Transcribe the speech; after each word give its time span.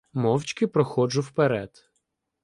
Мовчки 0.13 0.67
проходжу 0.67 1.21
вперед. 1.21 1.89